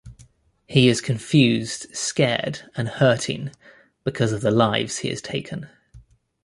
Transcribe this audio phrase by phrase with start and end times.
[0.67, 3.51] He is confused, scared and hurting
[4.03, 5.69] because of the lives he has taken.